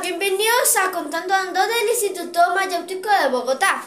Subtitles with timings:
[0.00, 3.84] bienvenidos a Contando Ando del Instituto Mayéutico de Bogotá.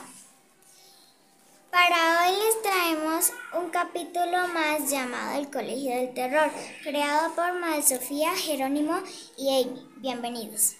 [1.71, 6.51] Para hoy les traemos un capítulo más llamado El Colegio del Terror,
[6.83, 9.01] creado por Madre Sofía, Jerónimo
[9.35, 9.89] y Amy.
[9.97, 10.75] Bienvenidos.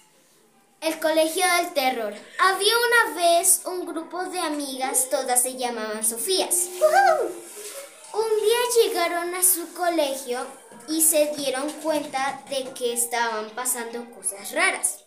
[0.80, 2.14] El Colegio del Terror.
[2.38, 6.68] Había una vez un grupo de amigas, todas se llamaban Sofías.
[8.14, 10.46] Un día llegaron a su colegio
[10.88, 15.05] y se dieron cuenta de que estaban pasando cosas raras.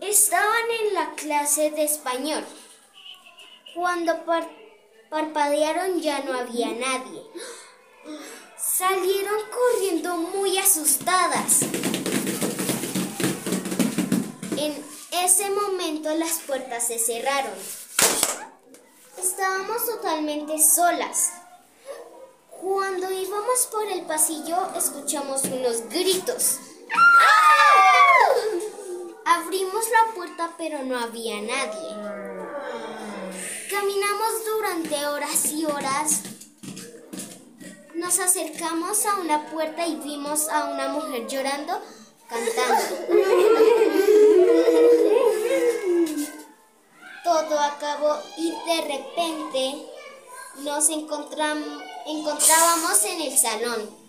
[0.00, 2.44] Estaban en la clase de español.
[3.74, 4.24] Cuando
[5.10, 7.22] parpadearon ya no había nadie.
[8.58, 11.62] Salieron corriendo muy asustadas.
[14.56, 17.54] En ese momento las puertas se cerraron.
[19.18, 21.32] Estábamos totalmente solas.
[22.50, 26.58] Cuando íbamos por el pasillo escuchamos unos gritos.
[26.90, 27.43] Abrimos
[30.56, 31.88] pero no había nadie.
[33.70, 36.22] Caminamos durante horas y horas.
[37.94, 41.80] Nos acercamos a una puerta y vimos a una mujer llorando,
[42.28, 42.84] cantando.
[47.22, 49.86] Todo acabó y de repente
[50.58, 54.03] nos encontrábamos en el salón.